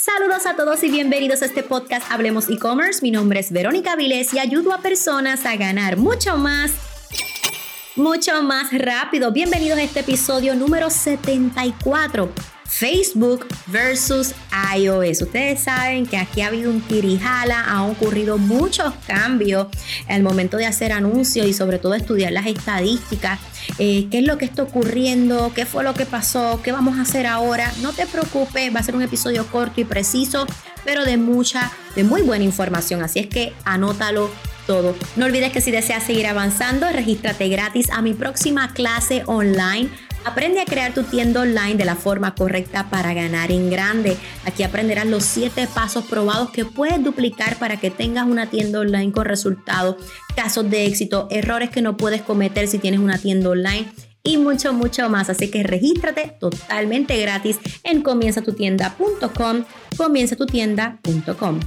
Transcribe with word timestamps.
Saludos 0.00 0.46
a 0.46 0.54
todos 0.54 0.84
y 0.84 0.90
bienvenidos 0.92 1.42
a 1.42 1.46
este 1.46 1.64
podcast 1.64 2.08
Hablemos 2.12 2.48
e-commerce. 2.48 3.02
Mi 3.02 3.10
nombre 3.10 3.40
es 3.40 3.50
Verónica 3.50 3.96
Vilés 3.96 4.32
y 4.32 4.38
ayudo 4.38 4.72
a 4.72 4.78
personas 4.78 5.44
a 5.44 5.56
ganar 5.56 5.96
mucho 5.96 6.36
más 6.36 6.70
mucho 7.96 8.40
más 8.44 8.72
rápido. 8.72 9.32
Bienvenidos 9.32 9.76
a 9.76 9.82
este 9.82 10.00
episodio 10.00 10.54
número 10.54 10.88
74. 10.88 12.30
Facebook 12.68 13.46
versus 13.66 14.34
iOS. 14.76 15.22
Ustedes 15.22 15.60
saben 15.60 16.06
que 16.06 16.18
aquí 16.18 16.42
ha 16.42 16.48
habido 16.48 16.70
un 16.70 16.82
tirijala, 16.82 17.64
han 17.64 17.90
ocurrido 17.90 18.36
muchos 18.38 18.92
cambios 19.06 19.68
al 20.06 20.22
momento 20.22 20.58
de 20.58 20.66
hacer 20.66 20.92
anuncios 20.92 21.46
y 21.46 21.54
sobre 21.54 21.78
todo 21.78 21.94
estudiar 21.94 22.32
las 22.32 22.46
estadísticas. 22.46 23.40
Eh, 23.78 24.06
qué 24.10 24.18
es 24.18 24.26
lo 24.26 24.38
que 24.38 24.44
está 24.44 24.62
ocurriendo, 24.62 25.52
qué 25.54 25.66
fue 25.66 25.82
lo 25.82 25.94
que 25.94 26.06
pasó, 26.06 26.60
qué 26.62 26.70
vamos 26.70 26.98
a 26.98 27.02
hacer 27.02 27.26
ahora. 27.26 27.72
No 27.80 27.92
te 27.92 28.06
preocupes, 28.06 28.74
va 28.74 28.80
a 28.80 28.82
ser 28.82 28.94
un 28.94 29.02
episodio 29.02 29.46
corto 29.46 29.80
y 29.80 29.84
preciso, 29.84 30.46
pero 30.84 31.04
de 31.04 31.16
mucha, 31.16 31.72
de 31.96 32.04
muy 32.04 32.22
buena 32.22 32.44
información. 32.44 33.02
Así 33.02 33.18
es 33.18 33.26
que 33.26 33.54
anótalo 33.64 34.30
todo. 34.66 34.94
No 35.16 35.24
olvides 35.24 35.50
que 35.50 35.62
si 35.62 35.70
deseas 35.70 36.04
seguir 36.04 36.26
avanzando, 36.26 36.86
regístrate 36.90 37.48
gratis 37.48 37.90
a 37.90 38.02
mi 38.02 38.12
próxima 38.12 38.72
clase 38.74 39.22
online 39.26 39.88
Aprende 40.24 40.60
a 40.60 40.64
crear 40.64 40.92
tu 40.92 41.04
tienda 41.04 41.40
online 41.40 41.76
de 41.76 41.84
la 41.84 41.96
forma 41.96 42.34
correcta 42.34 42.90
para 42.90 43.14
ganar 43.14 43.50
en 43.50 43.70
grande. 43.70 44.16
Aquí 44.44 44.62
aprenderás 44.62 45.06
los 45.06 45.24
7 45.24 45.68
pasos 45.74 46.04
probados 46.04 46.50
que 46.50 46.64
puedes 46.64 47.02
duplicar 47.02 47.56
para 47.58 47.78
que 47.78 47.90
tengas 47.90 48.26
una 48.26 48.50
tienda 48.50 48.80
online 48.80 49.12
con 49.12 49.24
resultados, 49.24 49.96
casos 50.36 50.68
de 50.68 50.86
éxito, 50.86 51.28
errores 51.30 51.70
que 51.70 51.82
no 51.82 51.96
puedes 51.96 52.22
cometer 52.22 52.68
si 52.68 52.78
tienes 52.78 53.00
una 53.00 53.18
tienda 53.18 53.50
online 53.50 53.86
y 54.22 54.36
mucho, 54.36 54.72
mucho 54.72 55.08
más. 55.08 55.30
Así 55.30 55.50
que 55.50 55.62
regístrate 55.62 56.36
totalmente 56.38 57.20
gratis 57.20 57.58
en 57.82 58.02
comienzatutienda.com, 58.02 59.64
comienzatutienda.com. 59.96 61.60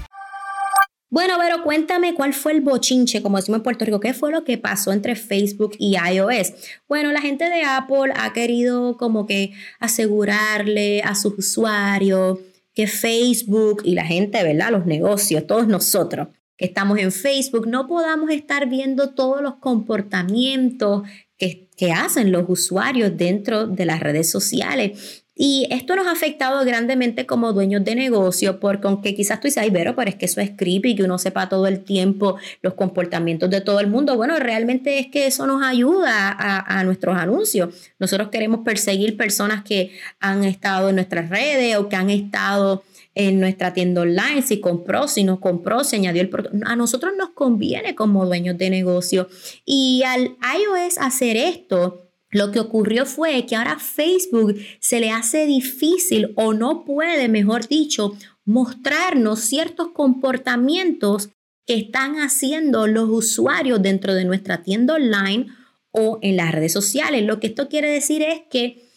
Bueno, 1.11 1.35
pero 1.37 1.61
cuéntame 1.61 2.13
cuál 2.13 2.33
fue 2.33 2.53
el 2.53 2.61
bochinche, 2.61 3.21
como 3.21 3.35
decimos 3.35 3.57
en 3.57 3.63
Puerto 3.63 3.83
Rico, 3.83 3.99
qué 3.99 4.13
fue 4.13 4.31
lo 4.31 4.45
que 4.45 4.57
pasó 4.57 4.93
entre 4.93 5.17
Facebook 5.17 5.73
y 5.77 5.97
iOS. 5.97 6.53
Bueno, 6.87 7.11
la 7.11 7.19
gente 7.19 7.49
de 7.49 7.63
Apple 7.63 8.13
ha 8.15 8.31
querido 8.31 8.95
como 8.95 9.25
que 9.25 9.51
asegurarle 9.81 11.01
a 11.01 11.13
sus 11.15 11.37
usuarios 11.37 12.39
que 12.73 12.87
Facebook 12.87 13.81
y 13.83 13.93
la 13.95 14.05
gente, 14.05 14.41
¿verdad? 14.41 14.71
Los 14.71 14.85
negocios, 14.85 15.45
todos 15.45 15.67
nosotros 15.67 16.29
que 16.55 16.67
estamos 16.67 16.97
en 16.97 17.11
Facebook, 17.11 17.67
no 17.67 17.87
podamos 17.87 18.29
estar 18.29 18.69
viendo 18.69 19.09
todos 19.09 19.41
los 19.41 19.55
comportamientos 19.55 21.01
que, 21.37 21.67
que 21.75 21.91
hacen 21.91 22.31
los 22.31 22.45
usuarios 22.47 23.17
dentro 23.17 23.67
de 23.67 23.85
las 23.85 23.99
redes 23.99 24.29
sociales. 24.29 25.20
Y 25.43 25.65
esto 25.71 25.95
nos 25.95 26.05
ha 26.05 26.11
afectado 26.11 26.63
grandemente 26.63 27.25
como 27.25 27.51
dueños 27.51 27.83
de 27.83 27.95
negocio, 27.95 28.59
porque 28.59 28.87
aunque 28.87 29.15
quizás 29.15 29.39
tú 29.39 29.47
dices, 29.47 29.63
ay, 29.63 29.71
pero, 29.71 29.95
pero 29.95 30.07
es 30.07 30.15
que 30.15 30.27
eso 30.27 30.39
es 30.39 30.51
creepy, 30.55 30.93
que 30.93 31.01
uno 31.01 31.17
sepa 31.17 31.49
todo 31.49 31.65
el 31.65 31.83
tiempo 31.83 32.35
los 32.61 32.75
comportamientos 32.75 33.49
de 33.49 33.59
todo 33.59 33.79
el 33.79 33.87
mundo. 33.87 34.15
Bueno, 34.15 34.37
realmente 34.37 34.99
es 34.99 35.07
que 35.07 35.25
eso 35.25 35.47
nos 35.47 35.63
ayuda 35.63 36.29
a, 36.29 36.79
a 36.79 36.83
nuestros 36.83 37.17
anuncios. 37.17 37.73
Nosotros 37.97 38.29
queremos 38.29 38.59
perseguir 38.63 39.17
personas 39.17 39.63
que 39.63 39.89
han 40.19 40.43
estado 40.43 40.89
en 40.89 40.95
nuestras 40.97 41.31
redes 41.31 41.75
o 41.75 41.89
que 41.89 41.95
han 41.95 42.11
estado 42.11 42.83
en 43.15 43.39
nuestra 43.39 43.73
tienda 43.73 44.01
online, 44.01 44.43
si 44.43 44.59
compró, 44.59 45.07
si 45.07 45.23
no 45.23 45.39
compró, 45.39 45.83
si 45.83 45.95
añadió 45.95 46.21
el 46.21 46.29
producto. 46.29 46.59
A 46.67 46.75
nosotros 46.75 47.13
nos 47.17 47.31
conviene 47.31 47.95
como 47.95 48.27
dueños 48.27 48.59
de 48.59 48.69
negocio. 48.69 49.27
Y 49.65 50.03
al 50.05 50.37
iOS 50.55 50.99
hacer 50.99 51.35
esto, 51.35 52.10
lo 52.31 52.51
que 52.51 52.59
ocurrió 52.59 53.05
fue 53.05 53.45
que 53.45 53.55
ahora 53.55 53.77
Facebook 53.77 54.55
se 54.79 54.99
le 54.99 55.11
hace 55.11 55.45
difícil 55.45 56.33
o 56.35 56.53
no 56.53 56.85
puede, 56.85 57.27
mejor 57.27 57.67
dicho, 57.67 58.15
mostrarnos 58.45 59.41
ciertos 59.41 59.89
comportamientos 59.89 61.29
que 61.67 61.75
están 61.75 62.15
haciendo 62.15 62.87
los 62.87 63.09
usuarios 63.09 63.81
dentro 63.81 64.15
de 64.15 64.25
nuestra 64.25 64.63
tienda 64.63 64.95
online 64.95 65.47
o 65.91 66.19
en 66.21 66.37
las 66.37 66.51
redes 66.51 66.73
sociales. 66.73 67.23
Lo 67.23 67.39
que 67.39 67.47
esto 67.47 67.67
quiere 67.67 67.89
decir 67.89 68.21
es 68.21 68.41
que 68.49 68.89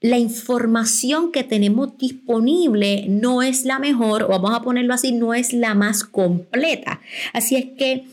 la 0.00 0.18
información 0.18 1.32
que 1.32 1.44
tenemos 1.44 1.96
disponible 1.96 3.06
no 3.08 3.42
es 3.42 3.64
la 3.64 3.78
mejor, 3.78 4.24
o 4.24 4.28
vamos 4.28 4.52
a 4.54 4.60
ponerlo 4.60 4.92
así, 4.92 5.12
no 5.12 5.32
es 5.32 5.54
la 5.54 5.74
más 5.74 6.04
completa. 6.04 7.00
Así 7.32 7.56
es 7.56 7.66
que 7.78 8.04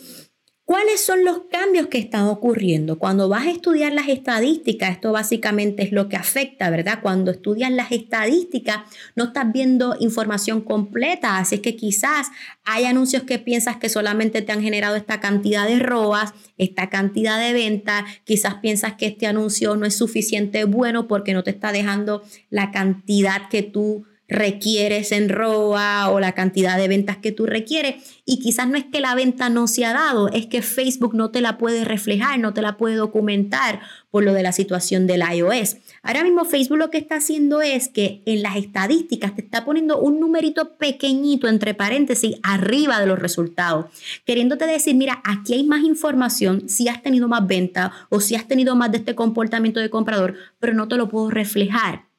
¿Cuáles 0.71 1.03
son 1.03 1.25
los 1.25 1.41
cambios 1.51 1.87
que 1.87 1.97
están 1.97 2.27
ocurriendo? 2.27 2.97
Cuando 2.97 3.27
vas 3.27 3.45
a 3.45 3.51
estudiar 3.51 3.91
las 3.91 4.07
estadísticas, 4.07 4.91
esto 4.91 5.11
básicamente 5.11 5.83
es 5.83 5.91
lo 5.91 6.07
que 6.07 6.15
afecta, 6.15 6.69
¿verdad? 6.69 6.99
Cuando 7.01 7.31
estudias 7.31 7.69
las 7.71 7.91
estadísticas, 7.91 8.77
no 9.17 9.25
estás 9.25 9.51
viendo 9.51 9.97
información 9.99 10.61
completa, 10.61 11.39
así 11.39 11.55
es 11.55 11.61
que 11.61 11.75
quizás 11.75 12.29
hay 12.63 12.85
anuncios 12.85 13.23
que 13.23 13.37
piensas 13.37 13.75
que 13.75 13.89
solamente 13.89 14.41
te 14.41 14.53
han 14.53 14.61
generado 14.61 14.95
esta 14.95 15.19
cantidad 15.19 15.67
de 15.67 15.79
robas, 15.79 16.33
esta 16.57 16.89
cantidad 16.89 17.37
de 17.37 17.51
ventas, 17.51 18.05
quizás 18.23 18.55
piensas 18.61 18.93
que 18.93 19.07
este 19.07 19.27
anuncio 19.27 19.75
no 19.75 19.85
es 19.85 19.97
suficiente 19.97 20.63
bueno 20.63 21.05
porque 21.05 21.33
no 21.33 21.43
te 21.43 21.51
está 21.51 21.73
dejando 21.73 22.23
la 22.49 22.71
cantidad 22.71 23.49
que 23.49 23.61
tú 23.61 24.05
requieres 24.31 25.11
en 25.11 25.27
ROA 25.27 26.09
o 26.09 26.19
la 26.21 26.31
cantidad 26.31 26.77
de 26.77 26.87
ventas 26.87 27.17
que 27.17 27.33
tú 27.33 27.45
requieres. 27.45 28.21
Y 28.25 28.39
quizás 28.39 28.67
no 28.67 28.77
es 28.77 28.85
que 28.85 29.01
la 29.01 29.13
venta 29.13 29.49
no 29.49 29.67
se 29.67 29.83
ha 29.83 29.93
dado, 29.93 30.29
es 30.29 30.45
que 30.45 30.61
Facebook 30.61 31.13
no 31.13 31.31
te 31.31 31.41
la 31.41 31.57
puede 31.57 31.83
reflejar, 31.83 32.39
no 32.39 32.53
te 32.53 32.61
la 32.61 32.77
puede 32.77 32.95
documentar 32.95 33.81
por 34.09 34.23
lo 34.23 34.33
de 34.33 34.41
la 34.41 34.53
situación 34.53 35.05
del 35.05 35.21
iOS. 35.21 35.77
Ahora 36.01 36.23
mismo 36.23 36.45
Facebook 36.45 36.77
lo 36.77 36.89
que 36.89 36.97
está 36.97 37.15
haciendo 37.15 37.61
es 37.61 37.89
que 37.89 38.23
en 38.25 38.41
las 38.41 38.55
estadísticas 38.55 39.35
te 39.35 39.41
está 39.41 39.65
poniendo 39.65 39.99
un 39.99 40.21
numerito 40.21 40.77
pequeñito 40.77 41.49
entre 41.49 41.73
paréntesis 41.73 42.37
arriba 42.41 43.01
de 43.01 43.07
los 43.07 43.19
resultados, 43.19 43.87
queriéndote 44.25 44.65
decir, 44.65 44.95
mira, 44.95 45.21
aquí 45.25 45.55
hay 45.55 45.63
más 45.63 45.83
información, 45.83 46.69
si 46.69 46.87
has 46.87 47.03
tenido 47.03 47.27
más 47.27 47.45
venta 47.45 47.91
o 48.09 48.21
si 48.21 48.35
has 48.35 48.47
tenido 48.47 48.77
más 48.77 48.91
de 48.91 48.99
este 48.99 49.13
comportamiento 49.13 49.81
de 49.81 49.89
comprador, 49.89 50.35
pero 50.59 50.73
no 50.73 50.87
te 50.87 50.95
lo 50.95 51.09
puedo 51.09 51.29
reflejar 51.29 52.10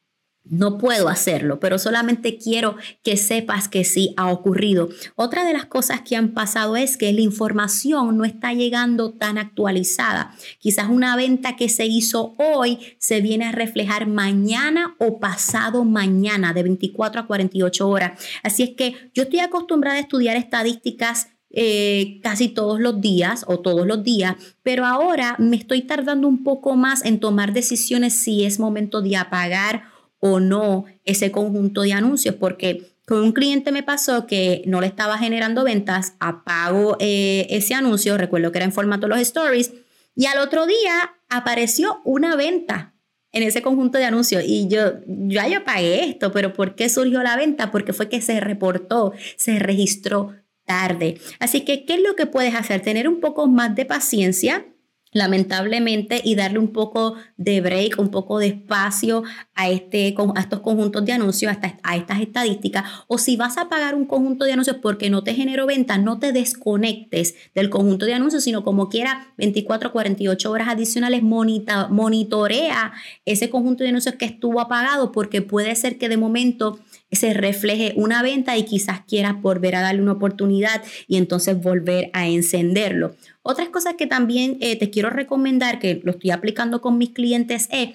no 0.45 0.77
puedo 0.77 1.09
hacerlo, 1.09 1.61
pero 1.61 1.79
solamente 1.79 2.37
quiero 2.37 2.77
que 3.03 3.17
sepas 3.17 3.69
que 3.69 3.85
sí 3.85 4.13
ha 4.17 4.31
ocurrido. 4.31 4.89
Otra 5.15 5.45
de 5.45 5.53
las 5.53 5.67
cosas 5.67 6.01
que 6.03 6.17
han 6.17 6.33
pasado 6.33 6.77
es 6.77 6.97
que 6.97 7.13
la 7.13 7.21
información 7.21 8.17
no 8.17 8.25
está 8.25 8.53
llegando 8.53 9.13
tan 9.13 9.39
actualizada. 9.39 10.35
Quizás 10.59 10.89
una 10.89 11.17
venta 11.17 11.57
que 11.57 11.69
se 11.69 11.87
hizo 11.87 12.35
hoy 12.39 12.79
se 12.99 13.21
viene 13.21 13.47
a 13.47 13.53
reflejar 13.53 14.07
mañana 14.07 14.97
o 14.99 15.21
pasado 15.21 15.85
mañana, 15.85 16.53
de 16.53 16.65
24 16.65 17.21
a 17.21 17.27
48 17.27 17.89
horas. 17.89 18.21
Así 18.43 18.63
es 18.63 18.71
que 18.71 19.11
yo 19.15 19.25
estoy 19.25 19.41
acostumbrada 19.41 19.97
a 19.97 20.01
estudiar 20.01 20.37
estadísticas 20.37 21.29
eh, 21.55 22.19
casi 22.23 22.49
todos 22.49 22.81
los 22.81 23.01
días 23.03 23.45
o 23.47 23.61
todos 23.61 23.87
los 23.87 24.03
días, 24.03 24.37
pero 24.63 24.87
ahora 24.87 25.37
me 25.39 25.57
estoy 25.57 25.83
tardando 25.83 26.27
un 26.27 26.45
poco 26.45 26.77
más 26.77 27.05
en 27.05 27.21
tomar 27.21 27.53
decisiones 27.53 28.15
si 28.15 28.47
es 28.47 28.59
momento 28.59 29.03
de 29.03 29.19
apagar 29.19 29.92
o 30.25 30.39
no 30.39 30.85
ese 31.05 31.33
conjunto 31.33 31.83
de 31.83 31.93
anuncios, 31.93 32.37
porque 32.37 32.95
con 33.07 33.19
un 33.19 33.33
cliente 33.33 33.73
me 33.73 33.83
pasó 33.83 34.25
que 34.25 34.63
no 34.67 34.81
le 34.81 34.87
estaba 34.87 35.19
generando 35.19 35.65
ventas, 35.65 36.15
apago 36.21 36.97
eh, 37.01 37.49
ese 37.51 37.75
anuncio, 37.75 38.17
recuerdo 38.17 38.53
que 38.53 38.59
era 38.59 38.65
en 38.65 38.73
formato 38.73 39.09
los 39.09 39.19
stories, 39.19 39.73
y 40.15 40.27
al 40.27 40.39
otro 40.39 40.67
día 40.67 41.17
apareció 41.29 42.01
una 42.05 42.37
venta 42.37 42.95
en 43.33 43.43
ese 43.43 43.63
conjunto 43.63 43.99
de 43.99 44.05
anuncios 44.05 44.45
y 44.47 44.69
yo 44.69 44.93
ya 45.07 45.49
yo 45.49 45.65
pagué 45.65 46.05
esto, 46.05 46.31
pero 46.31 46.53
¿por 46.53 46.77
qué 46.77 46.89
surgió 46.89 47.21
la 47.25 47.37
venta? 47.37 47.73
Porque 47.73 47.93
fue 47.93 48.09
que 48.09 48.21
se 48.21 48.39
reportó, 48.39 49.15
se 49.37 49.59
registró 49.59 50.37
tarde. 50.65 51.19
Así 51.41 51.63
que, 51.63 51.85
¿qué 51.85 51.95
es 51.95 52.03
lo 52.03 52.15
que 52.15 52.27
puedes 52.27 52.55
hacer? 52.55 52.81
Tener 52.83 53.09
un 53.09 53.19
poco 53.19 53.49
más 53.49 53.75
de 53.75 53.87
paciencia, 53.87 54.67
lamentablemente, 55.13 56.21
y 56.25 56.35
darle 56.35 56.59
un 56.59 56.73
poco 56.73 57.15
de 57.37 57.61
break, 57.61 57.99
un 57.99 58.11
poco 58.11 58.39
de 58.39 58.49
espacio 58.49 59.23
a, 59.55 59.69
este, 59.69 60.15
a 60.35 60.41
estos 60.41 60.61
conjuntos 60.61 61.05
de 61.05 61.13
anuncios, 61.13 61.53
a, 61.53 61.79
a 61.83 61.97
estas 61.97 62.21
estadísticas, 62.21 62.85
o 63.07 63.19
si 63.19 63.37
vas 63.37 63.59
a 63.59 63.69
pagar 63.69 63.95
un 63.95 64.07
conjunto 64.07 64.45
de 64.45 64.53
anuncios 64.53 64.79
porque 64.81 65.11
no 65.11 65.23
te 65.23 65.35
generó 65.35 65.67
venta, 65.67 65.99
no 65.99 66.19
te 66.19 66.33
desconectes 66.33 67.35
del 67.55 67.71
conjunto 67.71 68.07
de 68.07 68.15
anuncios, 68.15 68.45
sino 68.45 68.65
como 68.65 68.89
quiera 68.89 69.29
24, 69.37 69.93
48 69.93 70.51
horas 70.51 70.69
adicionales, 70.69 71.23
monitorea 71.23 72.93
ese 73.25 73.51
conjunto 73.51 73.85
de 73.85 73.91
anuncios 73.91 74.15
que 74.17 74.25
estuvo 74.25 74.61
apagado, 74.61 75.13
porque 75.13 75.43
puede 75.43 75.75
ser 75.75 75.99
que 75.99 76.09
de 76.09 76.17
momento 76.17 76.79
se 77.13 77.35
refleje 77.35 77.93
una 77.97 78.23
venta 78.23 78.57
y 78.57 78.65
quizás 78.65 79.03
quieras 79.07 79.41
volver 79.41 79.77
a 79.77 79.83
darle 79.83 80.03
una 80.03 80.13
oportunidad 80.13 80.83
y 81.07 81.17
entonces 81.17 81.61
volver 81.61 82.11
a 82.13 82.27
encenderlo. 82.27 83.15
Otras 83.43 83.69
cosas 83.69 83.95
que 83.97 84.07
también 84.07 84.57
eh, 84.61 84.77
te 84.77 84.91
quiero 84.91 85.11
recomendar, 85.11 85.79
que 85.79 86.01
lo 86.03 86.13
estoy 86.13 86.31
aplicando 86.31 86.81
con 86.81 86.99
mis 86.99 87.11
clientes, 87.11 87.69
es 87.71 87.91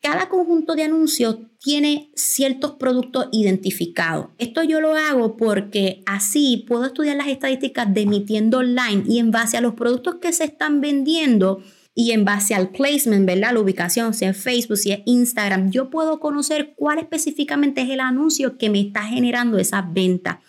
cada 0.00 0.28
conjunto 0.28 0.76
de 0.76 0.84
anuncios 0.84 1.38
tiene 1.60 2.10
ciertos 2.14 2.72
productos 2.72 3.26
identificados. 3.32 4.28
Esto 4.38 4.62
yo 4.62 4.80
lo 4.80 4.94
hago 4.94 5.36
porque 5.36 6.02
así 6.06 6.64
puedo 6.68 6.86
estudiar 6.86 7.16
las 7.16 7.26
estadísticas 7.26 7.92
de 7.92 8.06
mi 8.06 8.20
tienda 8.20 8.58
online 8.58 9.02
y 9.08 9.18
en 9.18 9.32
base 9.32 9.56
a 9.56 9.60
los 9.60 9.74
productos 9.74 10.16
que 10.16 10.32
se 10.32 10.44
están 10.44 10.80
vendiendo, 10.80 11.62
y 11.98 12.12
en 12.12 12.24
base 12.24 12.54
al 12.54 12.68
placement, 12.68 13.26
¿verdad? 13.26 13.54
La 13.54 13.58
ubicación, 13.58 14.14
si 14.14 14.24
es 14.24 14.36
Facebook, 14.36 14.76
si 14.76 14.92
es 14.92 15.00
Instagram, 15.04 15.72
yo 15.72 15.90
puedo 15.90 16.20
conocer 16.20 16.74
cuál 16.76 17.00
específicamente 17.00 17.80
es 17.80 17.90
el 17.90 17.98
anuncio 17.98 18.56
que 18.56 18.70
me 18.70 18.80
está 18.80 19.02
generando 19.02 19.58
esa 19.58 19.82
venta. 19.82 20.40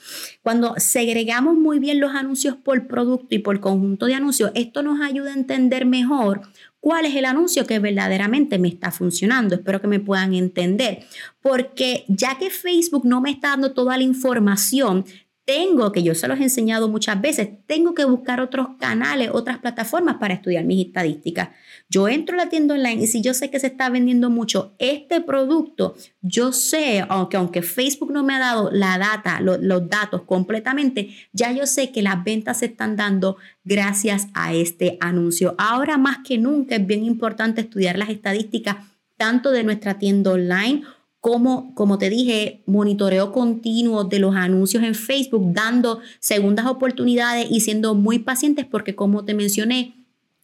Cuando 0.44 0.76
segregamos 0.78 1.56
muy 1.56 1.80
bien 1.80 2.00
los 2.00 2.14
anuncios 2.14 2.56
por 2.56 2.86
producto 2.86 3.34
y 3.34 3.40
por 3.40 3.60
conjunto 3.62 4.06
de 4.06 4.14
anuncios, 4.14 4.52
esto 4.54 4.84
nos 4.84 5.02
ayuda 5.02 5.32
a 5.32 5.38
entender 5.38 5.88
mejor 5.88 6.42
cuál 6.80 7.08
es 7.08 7.16
el 7.16 7.26
anuncio 7.26 7.66
que 7.66 7.80
verdaderamente 7.80 8.60
me 8.60 8.68
está 8.68 8.92
funcionando. 8.92 9.56
Espero 9.56 9.82
que 9.82 9.88
me 9.88 10.00
puedan 10.00 10.36
entender, 10.36 11.00
porque 11.42 12.06
ya 12.10 12.38
que 12.38 12.52
Facebook 12.52 13.08
no 13.08 13.22
me 13.22 13.32
está 13.32 13.50
dando 13.50 13.74
toda 13.74 13.98
la 13.98 14.04
información, 14.04 15.04
tengo, 15.50 15.92
que 15.92 16.04
yo 16.04 16.14
se 16.14 16.28
los 16.28 16.40
he 16.40 16.44
enseñado 16.44 16.90
muchas 16.90 17.20
veces, 17.20 17.50
tengo 17.66 17.96
que 17.96 18.06
buscar 18.06 18.40
otros 18.40 18.68
canales, 18.80 19.32
otras 19.34 19.58
plataformas 19.58 20.18
para 20.18 20.36
estudiar 20.36 20.64
mis 20.64 20.86
estadísticas. 20.86 21.50
Yo 21.90 22.08
entro 22.08 22.36
a 22.36 22.46
la 22.46 22.50
tienda 22.50 22.76
online 22.76 23.02
y 23.02 23.08
si 23.08 23.24
yo 23.24 23.34
sé 23.34 23.50
que 23.50 23.60
se 23.60 23.66
está 23.66 23.90
vendiendo 23.90 24.30
mucho 24.30 24.76
este 24.78 25.22
producto, 25.22 25.96
yo 26.22 26.52
sé, 26.52 27.04
aunque, 27.10 27.38
aunque 27.38 27.64
Facebook 27.64 28.12
no 28.12 28.24
me 28.24 28.36
ha 28.36 28.40
dado 28.40 28.70
la 28.72 29.00
data, 29.00 29.42
los 29.42 29.90
datos 29.90 30.22
completamente, 30.22 31.10
ya 31.34 31.52
yo 31.52 31.66
sé 31.66 31.92
que 31.92 32.04
las 32.04 32.24
ventas 32.24 32.60
se 32.60 32.68
están 32.68 32.96
dando 32.96 33.38
gracias 33.64 34.28
a 34.36 34.54
este 34.54 35.00
anuncio. 35.02 35.56
Ahora 35.58 35.98
más 35.98 36.20
que 36.24 36.38
nunca 36.38 36.76
es 36.76 36.86
bien 36.86 37.04
importante 37.04 37.62
estudiar 37.62 37.98
las 37.98 38.10
estadísticas 38.10 38.76
tanto 39.18 39.50
de 39.50 39.64
nuestra 39.64 39.98
tienda 39.98 40.32
online 40.32 40.84
como, 41.20 41.74
como 41.76 41.98
te 41.98 42.10
dije, 42.10 42.64
monitoreo 42.66 43.32
continuo 43.32 44.06
de 44.06 44.20
los 44.20 44.36
anuncios 44.36 44.84
en 44.84 44.96
Facebook, 44.96 45.54
dando 45.54 46.00
segundas 46.20 46.66
oportunidades 46.68 47.48
y 47.50 47.60
siendo 47.60 47.94
muy 47.94 48.20
pacientes 48.20 48.66
porque 48.66 48.96
como 48.96 49.26
te 49.26 49.34
mencioné, 49.34 49.99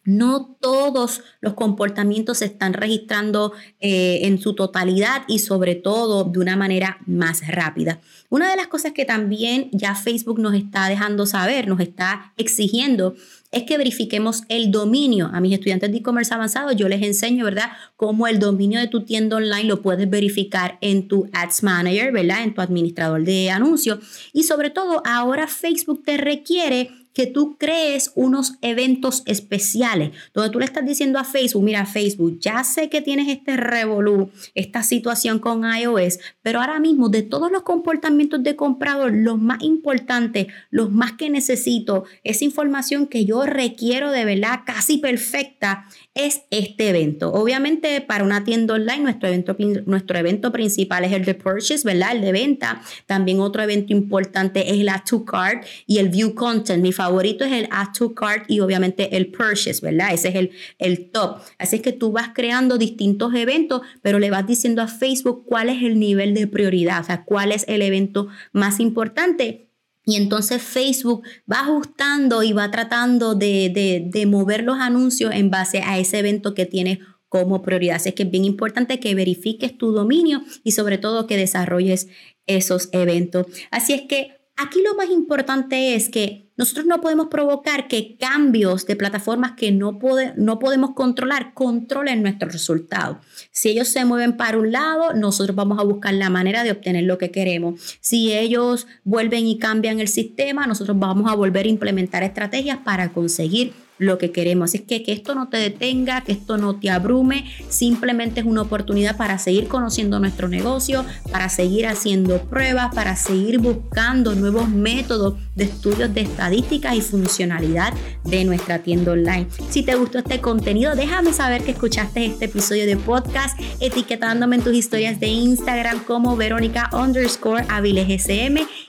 no 0.06 0.56
todos 0.60 1.22
los 1.40 1.54
comportamientos 1.54 2.38
se 2.38 2.46
están 2.46 2.72
registrando 2.72 3.52
eh, 3.80 4.20
en 4.22 4.40
su 4.40 4.54
totalidad 4.54 5.22
y 5.28 5.40
sobre 5.40 5.74
todo 5.74 6.24
de 6.24 6.38
una 6.38 6.56
manera 6.56 6.98
más 7.06 7.46
rápida. 7.46 8.00
Una 8.30 8.50
de 8.50 8.56
las 8.56 8.68
cosas 8.68 8.92
que 8.92 9.04
también 9.04 9.68
ya 9.72 9.94
Facebook 9.94 10.40
nos 10.40 10.54
está 10.54 10.88
dejando 10.88 11.26
saber, 11.26 11.68
nos 11.68 11.80
está 11.80 12.32
exigiendo, 12.36 13.14
es 13.52 13.64
que 13.64 13.78
verifiquemos 13.78 14.42
el 14.48 14.70
dominio. 14.70 15.30
A 15.32 15.40
mis 15.40 15.52
estudiantes 15.52 15.90
de 15.90 15.98
e-commerce 15.98 16.34
avanzado 16.34 16.72
yo 16.72 16.88
les 16.88 17.02
enseño, 17.02 17.44
¿verdad?, 17.44 17.70
cómo 17.96 18.26
el 18.26 18.38
dominio 18.38 18.80
de 18.80 18.88
tu 18.88 19.04
tienda 19.04 19.36
online 19.36 19.64
lo 19.64 19.82
puedes 19.82 20.08
verificar 20.08 20.78
en 20.80 21.08
tu 21.08 21.28
Ads 21.32 21.62
Manager, 21.62 22.12
¿verdad?, 22.12 22.42
en 22.42 22.54
tu 22.54 22.60
administrador 22.60 23.24
de 23.24 23.50
anuncios. 23.50 23.98
Y 24.32 24.44
sobre 24.44 24.70
todo, 24.70 25.02
ahora 25.04 25.46
Facebook 25.46 26.02
te 26.04 26.16
requiere 26.16 26.90
que 27.16 27.26
tú 27.26 27.56
crees 27.56 28.12
unos 28.14 28.58
eventos 28.60 29.22
especiales, 29.24 30.10
donde 30.34 30.50
tú 30.50 30.58
le 30.58 30.66
estás 30.66 30.84
diciendo 30.84 31.18
a 31.18 31.24
Facebook, 31.24 31.64
mira 31.64 31.86
Facebook, 31.86 32.38
ya 32.40 32.62
sé 32.62 32.90
que 32.90 33.00
tienes 33.00 33.28
este 33.28 33.56
revolú, 33.56 34.28
esta 34.54 34.82
situación 34.82 35.38
con 35.38 35.62
iOS, 35.64 36.18
pero 36.42 36.60
ahora 36.60 36.78
mismo 36.78 37.08
de 37.08 37.22
todos 37.22 37.50
los 37.50 37.62
comportamientos 37.62 38.42
de 38.42 38.54
comprador, 38.54 39.14
los 39.14 39.38
más 39.38 39.62
importantes, 39.62 40.48
los 40.68 40.92
más 40.92 41.12
que 41.12 41.30
necesito, 41.30 42.04
esa 42.22 42.44
información 42.44 43.06
que 43.06 43.24
yo 43.24 43.46
requiero 43.46 44.10
de 44.10 44.26
verdad 44.26 44.60
casi 44.66 44.98
perfecta, 44.98 45.86
es 46.16 46.42
este 46.50 46.88
evento. 46.88 47.32
Obviamente 47.32 48.00
para 48.00 48.24
una 48.24 48.42
tienda 48.42 48.74
online, 48.74 49.00
nuestro 49.00 49.28
evento, 49.28 49.56
nuestro 49.84 50.18
evento 50.18 50.50
principal 50.50 51.04
es 51.04 51.12
el 51.12 51.24
de 51.26 51.34
purchase, 51.34 51.86
¿verdad? 51.86 52.16
El 52.16 52.22
de 52.22 52.32
venta. 52.32 52.82
También 53.04 53.40
otro 53.40 53.62
evento 53.62 53.92
importante 53.92 54.70
es 54.70 54.88
add 54.88 55.04
to 55.04 55.24
cart 55.24 55.64
y 55.86 55.98
el 55.98 56.08
view 56.08 56.34
content. 56.34 56.82
Mi 56.82 56.92
favorito 56.92 57.05
es 57.20 57.52
el 57.52 57.68
add 57.70 57.92
to 57.96 58.14
cart 58.14 58.44
y 58.48 58.60
obviamente 58.60 59.16
el 59.16 59.30
purchase, 59.30 59.80
¿verdad? 59.82 60.12
Ese 60.12 60.28
es 60.28 60.34
el, 60.34 60.50
el 60.78 61.10
top. 61.10 61.38
Así 61.58 61.76
es 61.76 61.82
que 61.82 61.92
tú 61.92 62.12
vas 62.12 62.30
creando 62.34 62.78
distintos 62.78 63.34
eventos, 63.34 63.82
pero 64.02 64.18
le 64.18 64.30
vas 64.30 64.46
diciendo 64.46 64.82
a 64.82 64.88
Facebook 64.88 65.44
cuál 65.46 65.68
es 65.68 65.82
el 65.82 65.98
nivel 65.98 66.34
de 66.34 66.46
prioridad, 66.46 67.00
o 67.00 67.04
sea, 67.04 67.24
cuál 67.24 67.52
es 67.52 67.64
el 67.68 67.82
evento 67.82 68.28
más 68.52 68.80
importante 68.80 69.66
y 70.08 70.14
entonces 70.14 70.62
Facebook 70.62 71.24
va 71.50 71.60
ajustando 71.62 72.44
y 72.44 72.52
va 72.52 72.70
tratando 72.70 73.34
de, 73.34 74.24
mover 74.28 74.62
los 74.62 74.78
anuncios 74.78 75.34
en 75.34 75.50
base 75.50 75.82
a 75.84 75.98
ese 75.98 76.20
evento 76.20 76.54
que 76.54 76.64
tiene 76.64 77.00
como 77.28 77.60
prioridad. 77.60 77.96
Así 77.96 78.12
que 78.12 78.22
es 78.22 78.30
bien 78.30 78.44
importante 78.44 79.00
que 79.00 79.16
verifiques 79.16 79.76
tu 79.76 79.90
dominio 79.90 80.42
y 80.62 80.72
sobre 80.72 80.98
todo 80.98 81.26
que 81.26 81.36
desarrolles 81.36 82.06
esos 82.46 82.88
eventos. 82.92 83.46
Así 83.72 83.94
es 83.94 84.02
que 84.02 84.36
aquí 84.56 84.82
lo 84.82 84.94
más 84.94 85.10
importante 85.10 85.94
es 85.94 86.08
que 86.08 86.46
nosotros 86.56 86.86
no 86.86 87.02
podemos 87.02 87.28
provocar 87.28 87.86
que 87.86 88.16
cambios 88.16 88.86
de 88.86 88.96
plataformas 88.96 89.52
que 89.52 89.72
no, 89.72 89.98
no 90.36 90.58
podemos 90.58 90.94
controlar 90.94 91.52
controlen 91.52 92.22
nuestro 92.22 92.48
resultado. 92.48 93.20
Si 93.50 93.68
ellos 93.68 93.88
se 93.88 94.04
mueven 94.06 94.38
para 94.38 94.58
un 94.58 94.72
lado, 94.72 95.12
nosotros 95.12 95.54
vamos 95.54 95.78
a 95.78 95.84
buscar 95.84 96.14
la 96.14 96.30
manera 96.30 96.64
de 96.64 96.72
obtener 96.72 97.04
lo 97.04 97.18
que 97.18 97.30
queremos. 97.30 97.98
Si 98.00 98.32
ellos 98.32 98.86
vuelven 99.04 99.46
y 99.46 99.58
cambian 99.58 100.00
el 100.00 100.08
sistema, 100.08 100.66
nosotros 100.66 100.98
vamos 100.98 101.30
a 101.30 101.34
volver 101.34 101.66
a 101.66 101.70
implementar 101.70 102.22
estrategias 102.22 102.78
para 102.78 103.12
conseguir 103.12 103.74
lo 103.98 104.18
que 104.18 104.30
queremos. 104.30 104.70
Así 104.70 104.80
que 104.80 105.02
que 105.02 105.12
esto 105.12 105.34
no 105.34 105.48
te 105.48 105.56
detenga, 105.56 106.22
que 106.22 106.32
esto 106.32 106.58
no 106.58 106.78
te 106.78 106.90
abrume, 106.90 107.44
simplemente 107.68 108.40
es 108.40 108.46
una 108.46 108.62
oportunidad 108.62 109.16
para 109.16 109.38
seguir 109.38 109.68
conociendo 109.68 110.18
nuestro 110.18 110.48
negocio, 110.48 111.04
para 111.30 111.48
seguir 111.48 111.86
haciendo 111.86 112.42
pruebas, 112.42 112.94
para 112.94 113.16
seguir 113.16 113.58
buscando 113.58 114.34
nuevos 114.34 114.68
métodos 114.68 115.34
de 115.56 115.64
estudios 115.64 116.14
de 116.14 116.20
estadísticas 116.20 116.94
y 116.94 117.00
funcionalidad 117.00 117.92
de 118.24 118.44
nuestra 118.44 118.78
tienda 118.78 119.12
online. 119.12 119.46
Si 119.70 119.82
te 119.82 119.96
gustó 119.96 120.18
este 120.18 120.40
contenido, 120.40 120.94
déjame 120.94 121.32
saber 121.32 121.62
que 121.64 121.72
escuchaste 121.72 122.26
este 122.26 122.44
episodio 122.44 122.86
de 122.86 122.96
podcast 122.96 123.58
etiquetándome 123.80 124.56
en 124.56 124.62
tus 124.62 124.74
historias 124.74 125.18
de 125.18 125.28
Instagram 125.28 126.04
como 126.04 126.36
Verónica 126.36 126.90
underscore 126.92 127.66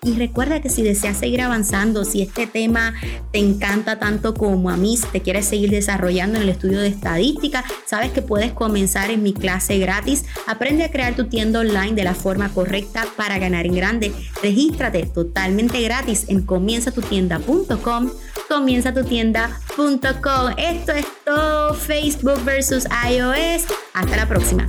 y 0.03 0.13
recuerda 0.13 0.61
que 0.61 0.69
si 0.69 0.83
deseas 0.83 1.17
seguir 1.17 1.41
avanzando, 1.41 2.03
si 2.03 2.21
este 2.21 2.47
tema 2.47 2.93
te 3.31 3.39
encanta 3.39 3.99
tanto 3.99 4.33
como 4.33 4.69
a 4.69 4.77
mí, 4.77 4.97
te 5.11 5.21
quieres 5.21 5.45
seguir 5.45 5.69
desarrollando 5.69 6.37
en 6.37 6.43
el 6.43 6.49
estudio 6.49 6.79
de 6.79 6.87
estadística, 6.87 7.63
sabes 7.85 8.11
que 8.11 8.21
puedes 8.21 8.51
comenzar 8.51 9.09
en 9.09 9.23
mi 9.23 9.33
clase 9.33 9.77
gratis. 9.77 10.25
Aprende 10.47 10.83
a 10.83 10.91
crear 10.91 11.15
tu 11.15 11.25
tienda 11.25 11.59
online 11.59 11.93
de 11.93 12.03
la 12.03 12.13
forma 12.13 12.49
correcta 12.49 13.05
para 13.15 13.39
ganar 13.39 13.65
en 13.65 13.75
grande. 13.75 14.11
Regístrate 14.41 15.05
totalmente 15.05 15.81
gratis 15.81 16.25
en 16.27 16.41
comienzatutienda.com. 16.57 18.11
Comienzatutienda.com. 18.49 20.53
Esto 20.57 20.91
es 20.91 21.05
todo 21.23 21.75
Facebook 21.75 22.43
versus 22.43 22.85
iOS. 23.07 23.67
Hasta 23.93 24.17
la 24.17 24.27
próxima. 24.27 24.65